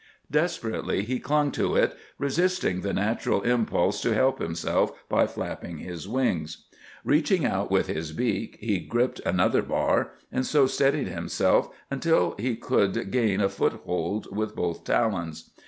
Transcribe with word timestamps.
Desperately 0.31 1.03
he 1.03 1.19
clung 1.19 1.51
to 1.51 1.75
it, 1.75 1.95
resisting 2.17 2.81
the 2.81 2.91
natural 2.91 3.43
impulse 3.43 4.01
to 4.01 4.15
help 4.15 4.39
himself 4.39 4.91
by 5.07 5.27
flapping 5.27 5.77
his 5.77 6.07
wings. 6.07 6.65
Reaching 7.05 7.45
out 7.45 7.69
with 7.69 7.85
his 7.85 8.11
beak, 8.11 8.57
he 8.59 8.79
gripped 8.79 9.19
another 9.19 9.61
bar, 9.61 10.13
and 10.31 10.43
so 10.43 10.65
steadied 10.65 11.09
himself 11.09 11.69
till 11.99 12.33
he 12.39 12.55
could 12.55 13.11
gain 13.11 13.41
a 13.41 13.47
foothold 13.47 14.35
with 14.35 14.55
both 14.55 14.85
talons. 14.85 15.51